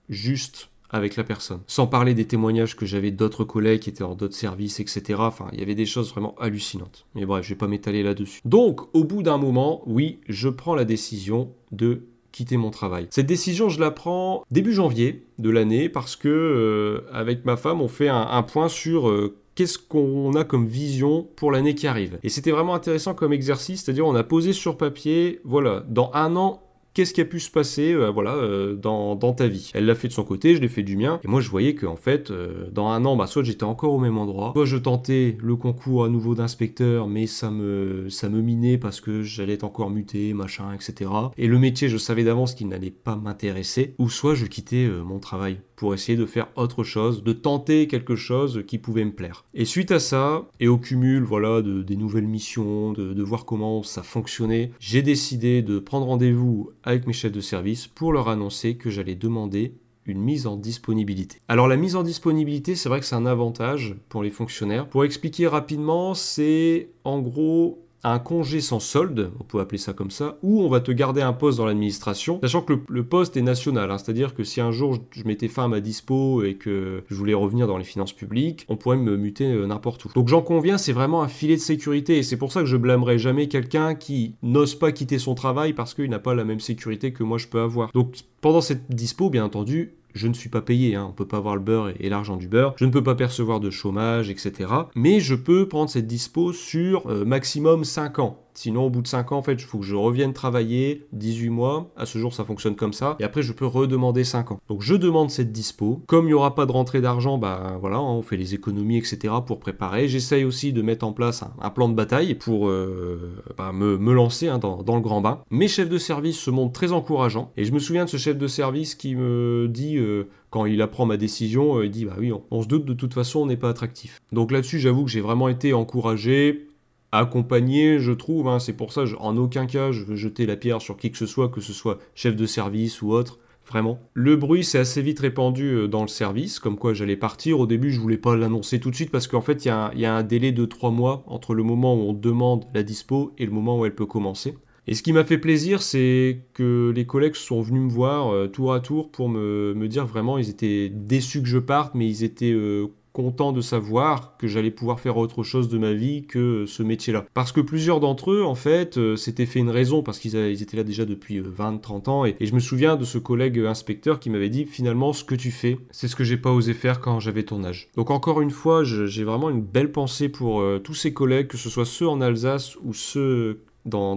juste 0.07 0.70
avec 0.91 1.15
la 1.15 1.23
personne. 1.23 1.61
Sans 1.67 1.87
parler 1.87 2.13
des 2.13 2.25
témoignages 2.25 2.75
que 2.75 2.85
j'avais 2.85 3.11
d'autres 3.11 3.43
collègues 3.43 3.81
qui 3.81 3.89
étaient 3.89 4.03
dans 4.03 4.15
d'autres 4.15 4.35
services, 4.35 4.79
etc. 4.79 5.19
Enfin, 5.19 5.47
il 5.53 5.59
y 5.59 5.63
avait 5.63 5.75
des 5.75 5.85
choses 5.85 6.11
vraiment 6.11 6.35
hallucinantes. 6.39 7.07
Mais 7.15 7.25
bref, 7.25 7.43
je 7.43 7.49
vais 7.49 7.57
pas 7.57 7.67
m'étaler 7.67 8.03
là-dessus. 8.03 8.41
Donc, 8.45 8.81
au 8.93 9.03
bout 9.03 9.23
d'un 9.23 9.37
moment, 9.37 9.81
oui, 9.85 10.19
je 10.27 10.49
prends 10.49 10.75
la 10.75 10.85
décision 10.85 11.53
de 11.71 12.03
quitter 12.31 12.57
mon 12.57 12.69
travail. 12.69 13.07
Cette 13.09 13.25
décision, 13.25 13.69
je 13.69 13.79
la 13.79 13.91
prends 13.91 14.43
début 14.51 14.73
janvier 14.73 15.25
de 15.39 15.49
l'année 15.49 15.89
parce 15.89 16.15
que 16.15 16.29
euh, 16.29 17.07
avec 17.13 17.45
ma 17.45 17.57
femme, 17.57 17.81
on 17.81 17.87
fait 17.87 18.07
un, 18.07 18.43
point 18.43 18.69
sur 18.69 19.09
euh, 19.09 19.35
qu'est-ce 19.55 19.77
qu'on 19.77 20.33
a 20.33 20.43
comme 20.43 20.65
vision 20.65 21.27
pour 21.35 21.51
l'année 21.51 21.75
qui 21.75 21.87
arrive. 21.87 22.19
Et 22.23 22.29
c'était 22.29 22.51
vraiment 22.51 22.73
intéressant 22.73 23.13
comme 23.13 23.33
exercice, 23.33 23.83
c'est-à-dire 23.83 24.07
on 24.07 24.15
a 24.15 24.23
posé 24.23 24.53
sur 24.53 24.77
papier, 24.77 25.41
voilà, 25.43 25.83
dans 25.89 26.11
un 26.13 26.35
an, 26.35 26.63
qu'est-ce 26.93 27.13
qui 27.13 27.21
a 27.21 27.25
pu 27.25 27.39
se 27.39 27.49
passer 27.49 27.93
euh, 27.93 28.09
voilà, 28.09 28.35
euh, 28.35 28.75
dans, 28.75 29.15
ta 29.33 29.47
vie? 29.47 29.71
Elle 29.73 29.85
l'a 29.85 29.95
fait 29.95 30.07
de 30.07 30.13
son 30.13 30.23
côté, 30.23 30.55
je 30.55 30.61
l'ai 30.61 30.67
fait 30.67 30.83
du 30.83 30.97
mien. 30.97 31.19
Et 31.23 31.27
moi, 31.27 31.41
je 31.41 31.49
voyais 31.49 31.75
qu'en 31.75 31.95
fait, 31.95 32.31
euh, 32.31 32.69
dans 32.71 32.87
un 32.89 33.05
an, 33.05 33.15
bah, 33.15 33.27
soit 33.27 33.43
j'étais 33.43 33.63
encore 33.63 33.93
au 33.93 33.99
même 33.99 34.17
endroit, 34.17 34.51
soit 34.55 34.65
je 34.65 34.77
tentais 34.77 35.37
le 35.41 35.55
concours 35.55 36.05
à 36.05 36.09
nouveau 36.09 36.35
d'inspecteur, 36.35 37.07
mais 37.07 37.27
ça 37.27 37.51
me, 37.51 38.09
ça 38.09 38.29
me 38.29 38.41
minait 38.41 38.77
parce 38.77 39.01
que 39.01 39.23
j'allais 39.23 39.53
être 39.53 39.63
encore 39.63 39.89
muté, 39.89 40.33
machin, 40.33 40.73
etc. 40.73 41.09
Et 41.37 41.47
le 41.47 41.59
métier, 41.59 41.89
je 41.89 41.97
savais 41.97 42.23
d'avance 42.23 42.55
qu'il 42.55 42.67
n'allait 42.67 42.91
pas 42.91 43.15
m'intéresser. 43.15 43.95
Ou 43.97 44.09
soit 44.09 44.35
je 44.35 44.45
quittais 44.45 44.87
mon 44.87 45.19
travail 45.19 45.59
pour 45.75 45.93
essayer 45.93 46.17
de 46.17 46.25
faire 46.27 46.47
autre 46.55 46.83
chose, 46.83 47.23
de 47.23 47.33
tenter 47.33 47.87
quelque 47.87 48.15
chose 48.15 48.63
qui 48.67 48.77
pouvait 48.77 49.03
me 49.03 49.13
plaire. 49.13 49.45
Et 49.55 49.65
suite 49.65 49.91
à 49.91 49.99
ça, 49.99 50.47
et 50.59 50.67
au 50.67 50.77
cumul 50.77 51.23
voilà, 51.23 51.61
de, 51.61 51.81
des 51.81 51.95
nouvelles 51.95 52.27
missions, 52.27 52.91
de, 52.91 53.13
de 53.13 53.23
voir 53.23 53.45
comment 53.45 53.81
ça 53.81 54.03
fonctionnait, 54.03 54.71
j'ai 54.79 55.01
décidé 55.01 55.63
de 55.63 55.79
prendre 55.79 56.05
rendez-vous 56.05 56.71
avec 56.83 57.07
mes 57.07 57.13
chefs 57.13 57.31
de 57.31 57.41
service 57.41 57.87
pour 57.87 58.13
leur 58.13 58.29
annoncer 58.29 58.75
que 58.75 58.89
j'allais 58.89 59.15
demander 59.15 59.73
une 60.05 60.19
mise 60.19 60.47
en 60.47 60.55
disponibilité. 60.55 61.39
Alors 61.47 61.67
la 61.67 61.77
mise 61.77 61.95
en 61.95 62.03
disponibilité, 62.03 62.75
c'est 62.75 62.89
vrai 62.89 62.99
que 62.99 63.05
c'est 63.05 63.15
un 63.15 63.25
avantage 63.25 63.95
pour 64.09 64.23
les 64.23 64.31
fonctionnaires. 64.31 64.87
Pour 64.87 65.03
expliquer 65.03 65.47
rapidement, 65.47 66.13
c'est 66.13 66.89
en 67.03 67.19
gros 67.19 67.85
un 68.03 68.19
congé 68.19 68.61
sans 68.61 68.79
solde, 68.79 69.31
on 69.39 69.43
peut 69.43 69.59
appeler 69.59 69.77
ça 69.77 69.93
comme 69.93 70.11
ça, 70.11 70.37
ou 70.41 70.61
on 70.61 70.69
va 70.69 70.79
te 70.79 70.91
garder 70.91 71.21
un 71.21 71.33
poste 71.33 71.57
dans 71.57 71.65
l'administration, 71.65 72.39
sachant 72.41 72.61
que 72.61 72.73
le, 72.87 73.03
poste 73.03 73.37
est 73.37 73.41
national, 73.41 73.91
hein. 73.91 73.97
c'est-à-dire 73.97 74.33
que 74.33 74.43
si 74.43 74.61
un 74.61 74.71
jour 74.71 74.97
je, 75.11 75.23
mettais 75.23 75.47
fin 75.47 75.65
à 75.65 75.67
ma 75.67 75.79
dispo 75.79 76.43
et 76.43 76.55
que 76.55 77.03
je 77.09 77.15
voulais 77.15 77.33
revenir 77.33 77.67
dans 77.67 77.77
les 77.77 77.83
finances 77.83 78.13
publiques, 78.13 78.65
on 78.69 78.77
pourrait 78.77 78.97
me 78.97 79.17
muter 79.17 79.45
euh, 79.45 79.67
n'importe 79.67 80.05
où. 80.05 80.09
Donc 80.15 80.27
j'en 80.27 80.41
conviens, 80.41 80.77
c'est 80.77 80.93
vraiment 80.93 81.21
un 81.21 81.27
filet 81.27 81.55
de 81.55 81.61
sécurité, 81.61 82.17
et 82.17 82.23
c'est 82.23 82.37
pour 82.37 82.51
ça 82.51 82.61
que 82.61 82.65
je 82.65 82.77
blâmerai 82.77 83.19
jamais 83.19 83.47
quelqu'un 83.47 83.95
qui 83.95 84.35
n'ose 84.41 84.75
pas 84.75 84.91
quitter 84.91 85.19
son 85.19 85.35
travail 85.35 85.73
parce 85.73 85.93
qu'il 85.93 86.09
n'a 86.09 86.19
pas 86.19 86.33
la 86.33 86.43
même 86.43 86.59
sécurité 86.59 87.13
que 87.13 87.23
moi 87.23 87.37
je 87.37 87.47
peux 87.47 87.61
avoir. 87.61 87.91
Donc 87.91 88.15
pendant 88.41 88.61
cette 88.61 88.89
dispo, 88.89 89.29
bien 89.29 89.45
entendu, 89.45 89.93
je 90.13 90.27
ne 90.27 90.33
suis 90.33 90.49
pas 90.49 90.61
payé, 90.61 90.95
hein. 90.95 91.05
on 91.05 91.09
ne 91.09 91.13
peut 91.13 91.27
pas 91.27 91.37
avoir 91.37 91.55
le 91.55 91.61
beurre 91.61 91.91
et, 91.99 92.09
l'argent 92.09 92.37
du 92.37 92.47
beurre, 92.47 92.73
je 92.77 92.85
ne 92.85 92.91
peux 92.91 93.03
pas 93.03 93.15
percevoir 93.15 93.59
de 93.59 93.69
chômage, 93.69 94.29
etc. 94.29 94.69
Mais 94.95 95.19
je 95.19 95.35
peux 95.35 95.67
prendre 95.67 95.89
cette 95.89 96.07
dispo 96.07 96.53
sur 96.53 97.07
euh, 97.07 97.25
maximum 97.25 97.83
5 97.83 98.19
ans. 98.19 98.37
Sinon, 98.53 98.85
au 98.85 98.89
bout 98.89 99.01
de 99.01 99.07
5 99.07 99.31
ans, 99.31 99.37
en 99.37 99.41
fait, 99.41 99.53
il 99.53 99.63
faut 99.63 99.79
que 99.79 99.85
je 99.85 99.95
revienne 99.95 100.33
travailler 100.33 101.05
18 101.13 101.49
mois. 101.49 101.91
À 101.95 102.05
ce 102.05 102.17
jour, 102.17 102.33
ça 102.33 102.43
fonctionne 102.43 102.75
comme 102.75 102.93
ça. 102.93 103.15
Et 103.19 103.23
après, 103.23 103.41
je 103.41 103.53
peux 103.53 103.65
redemander 103.65 104.23
5 104.23 104.51
ans. 104.51 104.59
Donc, 104.69 104.81
je 104.81 104.95
demande 104.95 105.29
cette 105.29 105.51
dispo. 105.51 106.01
Comme 106.07 106.25
il 106.25 106.29
n'y 106.29 106.33
aura 106.33 106.55
pas 106.55 106.65
de 106.65 106.71
rentrée 106.71 107.01
d'argent, 107.01 107.37
bah 107.37 107.77
voilà, 107.79 107.97
hein, 107.97 108.01
on 108.01 108.21
fait 108.21 108.37
les 108.37 108.53
économies, 108.53 108.97
etc. 108.97 109.33
pour 109.45 109.59
préparer. 109.59 110.07
J'essaye 110.07 110.43
aussi 110.43 110.73
de 110.73 110.81
mettre 110.81 111.05
en 111.05 111.13
place 111.13 111.43
un, 111.61 111.69
plan 111.69 111.89
de 111.89 111.93
bataille 111.93 112.35
pour 112.35 112.67
euh, 112.67 113.33
bah, 113.57 113.71
me, 113.73 114.13
lancer 114.13 114.47
hein, 114.47 114.59
dans, 114.59 114.95
le 114.95 115.01
grand 115.01 115.21
bain. 115.21 115.41
Mes 115.49 115.67
chefs 115.67 115.89
de 115.89 115.97
service 115.97 116.39
se 116.39 116.51
montrent 116.51 116.73
très 116.73 116.91
encourageants. 116.91 117.51
Et 117.57 117.65
je 117.65 117.71
me 117.71 117.79
souviens 117.79 118.05
de 118.05 118.09
ce 118.09 118.17
chef 118.17 118.37
de 118.37 118.47
service 118.47 118.95
qui 118.95 119.15
me 119.15 119.67
dit... 119.69 119.97
Euh, 119.97 120.27
quand 120.51 120.65
il 120.65 120.81
apprend 120.81 121.05
ma 121.05 121.15
décision, 121.15 121.77
euh, 121.77 121.85
il 121.85 121.91
dit 121.91 122.03
bah 122.03 122.17
oui, 122.19 122.33
on, 122.33 122.43
on 122.51 122.61
se 122.61 122.67
doute 122.67 122.83
de 122.83 122.93
toute 122.93 123.13
façon, 123.13 123.39
on 123.39 123.45
n'est 123.45 123.55
pas 123.55 123.69
attractif. 123.69 124.21
Donc 124.33 124.51
là-dessus, 124.51 124.79
j'avoue 124.79 125.05
que 125.05 125.09
j'ai 125.09 125.21
vraiment 125.21 125.47
été 125.47 125.73
encouragé 125.73 126.67
accompagné, 127.11 127.99
je 127.99 128.11
trouve. 128.11 128.47
Hein. 128.47 128.59
C'est 128.59 128.73
pour 128.73 128.93
ça, 128.93 129.03
en 129.19 129.37
aucun 129.37 129.65
cas, 129.65 129.91
je 129.91 130.03
veux 130.03 130.15
jeter 130.15 130.45
la 130.45 130.55
pierre 130.55 130.81
sur 130.81 130.97
qui 130.97 131.11
que 131.11 131.17
ce 131.17 131.25
soit, 131.25 131.49
que 131.49 131.61
ce 131.61 131.73
soit 131.73 131.99
chef 132.15 132.35
de 132.35 132.45
service 132.45 133.01
ou 133.01 133.11
autre. 133.11 133.39
Vraiment. 133.67 133.99
Le 134.13 134.35
bruit 134.35 134.63
s'est 134.63 134.79
assez 134.79 135.01
vite 135.01 135.19
répandu 135.19 135.67
euh, 135.67 135.87
dans 135.87 136.01
le 136.01 136.07
service, 136.07 136.59
comme 136.59 136.77
quoi 136.77 136.93
j'allais 136.93 137.15
partir. 137.15 137.59
Au 137.59 137.67
début, 137.67 137.91
je 137.91 138.01
voulais 138.01 138.17
pas 138.17 138.35
l'annoncer 138.35 138.79
tout 138.79 138.89
de 138.89 138.95
suite 138.95 139.11
parce 139.11 139.27
qu'en 139.27 139.41
fait, 139.41 139.65
il 139.65 139.67
y, 139.69 140.05
a 140.05 140.15
un 140.15 140.23
délai 140.23 140.51
de 140.51 140.65
trois 140.65 140.91
mois 140.91 141.23
entre 141.27 141.53
le 141.53 141.63
moment 141.63 141.95
où 141.95 142.09
on 142.09 142.13
demande 142.13 142.65
la 142.73 142.83
dispo 142.83 143.31
et 143.37 143.45
le 143.45 143.51
moment 143.51 143.79
où 143.79 143.85
elle 143.85 143.95
peut 143.95 144.05
commencer. 144.05 144.55
Et 144.87 144.95
ce 144.95 145.03
qui 145.03 145.13
m'a 145.13 145.23
fait 145.23 145.37
plaisir, 145.37 145.81
c'est 145.81 146.41
que 146.53 146.91
les 146.93 147.05
collègues 147.05 147.35
sont 147.35 147.61
venus 147.61 147.83
me 147.83 147.89
voir 147.89 148.33
euh, 148.33 148.47
tour 148.47 148.73
à 148.73 148.79
tour 148.79 149.11
pour 149.11 149.29
me, 149.29 149.87
dire 149.87 150.05
vraiment, 150.05 150.37
ils 150.37 150.49
étaient 150.49 150.89
déçus 150.89 151.41
que 151.41 151.47
je 151.47 151.59
parte, 151.59 151.93
mais 151.93 152.09
ils 152.09 152.23
étaient 152.23 152.51
euh, 152.51 152.87
content 153.13 153.51
de 153.51 153.61
savoir 153.61 154.37
que 154.37 154.47
j'allais 154.47 154.71
pouvoir 154.71 154.99
faire 154.99 155.17
autre 155.17 155.43
chose 155.43 155.69
de 155.69 155.77
ma 155.77 155.93
vie 155.93 156.23
que 156.23 156.65
ce 156.65 156.83
métier-là. 156.83 157.25
Parce 157.33 157.51
que 157.51 157.61
plusieurs 157.61 157.99
d'entre 157.99 158.31
eux, 158.31 158.43
en 158.43 158.55
fait, 158.55 158.97
euh, 158.97 159.15
s'étaient 159.15 159.45
fait 159.45 159.59
une 159.59 159.69
raison, 159.69 160.03
parce 160.03 160.19
qu'ils 160.19 160.61
étaient 160.61 160.77
là 160.77 160.83
déjà 160.83 161.05
depuis 161.05 161.41
20-30 161.41 162.07
euh, 162.07 162.11
ans, 162.11 162.25
et, 162.25 162.35
je 162.39 162.53
me 162.53 162.59
souviens 162.59 162.95
de 162.95 163.05
ce 163.05 163.17
collègue 163.17 163.59
inspecteur 163.59 164.19
qui 164.19 164.29
m'avait 164.29 164.49
dit, 164.49 164.65
finalement, 164.65 165.13
ce 165.13 165.23
que 165.23 165.35
tu 165.35 165.51
fais, 165.51 165.77
c'est 165.91 166.07
ce 166.07 166.15
que 166.15 166.23
j'ai 166.23 166.37
pas 166.37 166.51
osé 166.51 166.73
faire 166.73 166.99
quand 166.99 167.19
j'avais 167.19 167.43
ton 167.43 167.63
âge. 167.63 167.89
Donc 167.95 168.09
encore 168.09 168.41
une 168.41 168.51
fois, 168.51 168.83
j'ai 168.83 169.23
vraiment 169.23 169.49
une 169.49 169.61
belle 169.61 169.91
pensée 169.91 170.29
pour 170.29 170.61
euh, 170.61 170.79
tous 170.79 170.93
ces 170.93 171.13
collègues, 171.13 171.47
que 171.47 171.57
ce 171.57 171.69
soit 171.69 171.85
ceux 171.85 172.07
en 172.07 172.21
Alsace 172.21 172.75
ou 172.83 172.93
ceux 172.93 173.61
dans, 173.85 174.15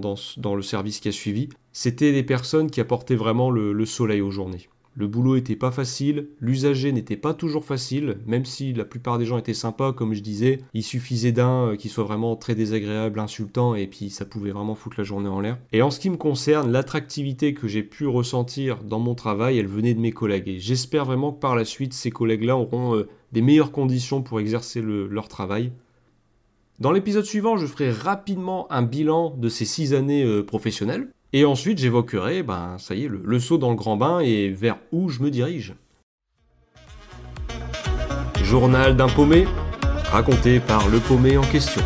le 0.55 0.63
service 0.63 1.01
qui 1.01 1.09
a 1.09 1.13
suivi. 1.13 1.49
C'était 1.73 2.13
des 2.13 2.23
personnes 2.23 2.71
qui 2.71 2.81
apportaient 2.81 3.17
vraiment 3.17 3.51
le 3.51 3.87
soleil 3.87 4.21
aux 4.21 4.31
journées. 4.31 4.69
Le 4.97 5.09
boulot 5.09 5.35
était 5.35 5.57
pas 5.57 5.73
facile, 5.73 6.29
l'usager 6.39 6.93
n'était 6.93 7.17
pas 7.17 7.35
toujours 7.35 7.65
facile, 7.65 8.19
même 8.27 8.45
si 8.45 8.73
la 8.73 8.85
plupart 8.85 9.19
des 9.19 9.27
gens 9.27 9.39
étaient 9.39 9.53
sympas, 9.53 9.93
comme 9.93 10.15
je 10.15 10.21
disais, 10.21 10.61
il 10.73 10.85
suffisait 10.85 11.33
d'un 11.33 11.71
euh, 11.71 11.77
qui 11.77 11.89
soit 11.89 12.05
vraiment 12.05 12.37
très 12.37 12.55
désagréable, 12.55 13.19
insultant, 13.19 13.75
et 13.75 13.89
puis 13.89 14.09
ça 14.09 14.25
pouvait 14.25 14.53
vraiment 14.53 14.77
foutre 14.77 14.97
la 14.99 15.05
journée 15.05 15.29
en 15.29 15.41
l'air. 15.41 15.59
Et 15.73 15.83
en 15.83 15.91
ce 15.91 15.99
qui 15.99 16.11
me 16.11 16.17
concerne, 16.17 16.71
l'attractivité 16.71 17.55
que 17.55 17.67
j'ai 17.67 17.83
pu 17.83 18.07
ressentir 18.07 18.85
dans 18.85 19.01
mon 19.01 19.17
travail, 19.17 19.59
elle 19.59 19.67
venait 19.67 19.95
de 19.95 20.01
mes 20.01 20.13
collègues, 20.13 20.49
et 20.49 20.61
j'espère 20.61 21.05
vraiment 21.05 21.33
que 21.33 21.41
par 21.41 21.57
la 21.57 21.65
suite, 21.65 21.93
ces 21.93 22.13
collègues-là 22.13 22.57
auront 22.57 22.95
euh, 22.95 23.09
des 23.33 23.43
meilleures 23.43 23.73
conditions 23.73 24.23
pour 24.23 24.39
exercer 24.39 24.81
leur 24.81 25.27
travail. 25.27 25.73
Dans 26.79 26.93
l'épisode 26.93 27.25
suivant, 27.25 27.57
je 27.57 27.67
ferai 27.67 27.91
rapidement 27.91 28.71
un 28.71 28.83
bilan 28.83 29.35
de 29.37 29.49
ces 29.49 29.65
six 29.65 29.93
années 29.93 30.25
euh, 30.25 30.45
professionnelles. 30.45 31.09
Et 31.37 31.45
ensuite, 31.45 31.79
j'évoquerai, 31.79 32.45
ben, 32.45 32.77
ça 32.79 32.95
y 32.95 33.07
est, 33.07 33.09
le, 33.09 33.41
saut 33.41 33.59
dans 33.59 33.71
le 33.71 33.75
grand 33.75 33.97
bain 33.97 34.21
et 34.21 34.51
vers 34.51 34.79
où 34.93 35.09
je 35.09 35.21
me 35.21 35.33
dirige. 35.33 35.75
Journal 38.45 38.95
d'un 38.95 39.09
paumé, 39.09 39.45
raconté 40.13 40.61
par 40.61 40.89
le 40.89 41.01
paumé 41.01 41.37
en 41.37 41.43
question. 41.43 41.83